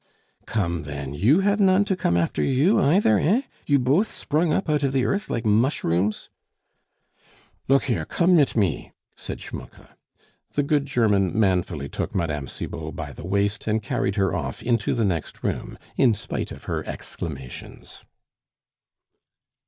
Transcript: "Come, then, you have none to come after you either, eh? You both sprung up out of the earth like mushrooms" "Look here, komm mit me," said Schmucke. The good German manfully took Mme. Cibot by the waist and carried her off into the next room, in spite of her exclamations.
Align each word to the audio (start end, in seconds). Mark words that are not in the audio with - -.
"Come, 0.47 0.81
then, 0.81 1.13
you 1.13 1.41
have 1.41 1.59
none 1.59 1.85
to 1.85 1.95
come 1.95 2.17
after 2.17 2.41
you 2.41 2.79
either, 2.81 3.19
eh? 3.19 3.43
You 3.67 3.77
both 3.77 4.07
sprung 4.11 4.51
up 4.51 4.67
out 4.67 4.81
of 4.81 4.93
the 4.93 5.05
earth 5.05 5.29
like 5.29 5.45
mushrooms" 5.45 6.31
"Look 7.67 7.83
here, 7.83 8.05
komm 8.05 8.35
mit 8.35 8.55
me," 8.55 8.93
said 9.15 9.39
Schmucke. 9.39 9.95
The 10.53 10.63
good 10.63 10.87
German 10.87 11.39
manfully 11.39 11.87
took 11.87 12.15
Mme. 12.15 12.47
Cibot 12.47 12.95
by 12.95 13.11
the 13.11 13.27
waist 13.27 13.67
and 13.67 13.79
carried 13.83 14.15
her 14.15 14.33
off 14.33 14.63
into 14.63 14.95
the 14.95 15.05
next 15.05 15.43
room, 15.43 15.77
in 15.97 16.15
spite 16.15 16.51
of 16.51 16.63
her 16.63 16.83
exclamations. 16.87 18.03